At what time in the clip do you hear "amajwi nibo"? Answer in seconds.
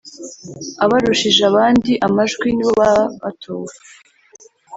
2.07-2.71